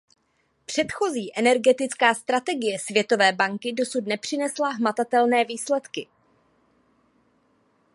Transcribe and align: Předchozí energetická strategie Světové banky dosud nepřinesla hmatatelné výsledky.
Předchozí 0.65 1.31
energetická 1.39 2.13
strategie 2.13 2.79
Světové 2.79 3.31
banky 3.33 3.73
dosud 3.73 4.07
nepřinesla 4.07 4.69
hmatatelné 4.69 5.45
výsledky. 5.45 6.07